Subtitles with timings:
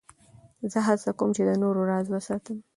[0.71, 2.57] زه هڅه کوم، چي د نورو راز وساتم.